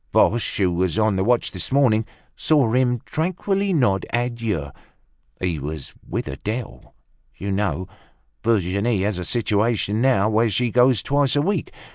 Boche, 0.11 0.57
who 0.57 0.71
was 0.73 0.97
on 0.97 1.15
the 1.15 1.23
watch 1.23 1.51
this 1.51 1.71
morning, 1.71 2.07
saw 2.35 2.71
him 2.73 3.01
tranquilly 3.05 3.71
nod 3.71 4.03
adieu. 4.11 4.71
He 5.39 5.59
was 5.59 5.93
with 6.09 6.27
Adele, 6.27 6.95
you 7.37 7.51
know. 7.51 7.87
Virginie 8.43 9.03
has 9.03 9.19
a 9.19 9.23
situation 9.23 10.01
now, 10.01 10.27
where 10.27 10.49
she 10.49 10.71
goes 10.71 11.03
twice 11.03 11.35
a 11.35 11.41
week. 11.43 11.71